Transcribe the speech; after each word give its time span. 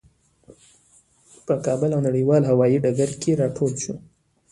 په 1.45 1.53
کابل 1.65 1.91
په 1.97 2.01
نړیوال 2.07 2.43
هوايي 2.51 2.77
ډګر 2.83 3.11
کې 3.21 3.37
راټول 3.41 3.71
شوو. 3.83 3.97